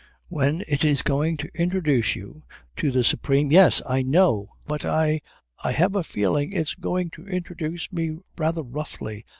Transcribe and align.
When 0.29 0.63
it 0.67 0.83
is 0.83 1.03
going 1.03 1.37
to 1.37 1.49
introduce 1.53 2.15
you 2.15 2.41
to 2.77 2.89
the 2.89 3.03
supreme" 3.03 3.51
"Y'es, 3.51 3.83
I 3.87 4.01
know. 4.01 4.49
But 4.65 4.83
I 4.83 5.21
I 5.63 5.73
have 5.73 5.93
a 5.95 6.03
feeling 6.03 6.53
it's 6.53 6.73
going 6.73 7.11
to 7.11 7.27
introduce 7.27 7.93
me 7.93 8.17
rather 8.35 8.63
roughly. 8.63 9.25